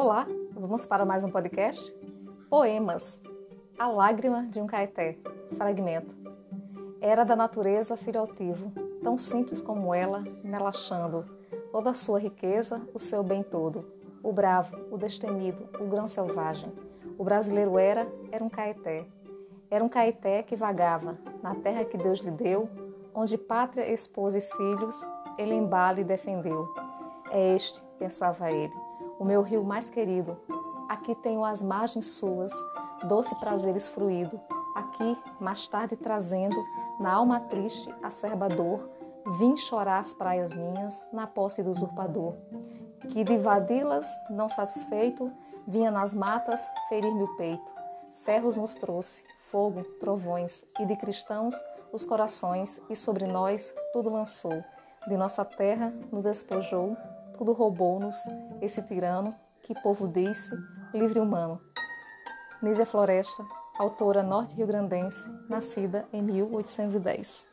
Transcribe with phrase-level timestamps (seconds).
[0.00, 1.92] Olá, vamos para mais um podcast?
[2.48, 3.20] Poemas.
[3.76, 5.18] A lágrima de um caeté.
[5.56, 6.14] Fragmento.
[7.00, 8.70] Era da natureza filhotivo,
[9.02, 11.24] tão simples como ela, nela achando
[11.72, 13.92] toda a sua riqueza, o seu bem todo.
[14.22, 16.72] O bravo, o destemido, o grão selvagem.
[17.18, 19.04] O brasileiro era, era um caeté.
[19.68, 22.70] Era um caeté que vagava na terra que Deus lhe deu,
[23.12, 25.04] onde pátria, esposa e filhos
[25.36, 26.72] ele embala e defendeu.
[27.32, 28.72] É este, pensava ele,
[29.18, 30.36] o meu rio mais querido.
[30.88, 32.52] Aqui tenho as margens suas,
[33.06, 34.40] doce prazeres fruído.
[34.74, 36.56] Aqui, mais tarde trazendo,
[37.00, 38.88] na alma triste, acerba dor,
[39.38, 42.34] vim chorar as praias minhas, na posse do usurpador.
[43.10, 45.30] Que de invadi-las, não satisfeito,
[45.66, 47.72] vinha nas matas ferir-me o peito.
[48.24, 51.54] Ferros nos trouxe, fogo, trovões, e de cristãos
[51.92, 54.62] os corações, e sobre nós tudo lançou.
[55.06, 56.96] De nossa terra nos despojou,
[57.38, 58.16] tudo roubou-nos
[58.60, 59.32] esse tirano
[59.62, 60.52] que povo disse
[60.92, 61.60] livre humano.
[62.60, 63.44] Nízia Floresta,
[63.78, 67.46] autora norte-riograndense, nascida em 1810.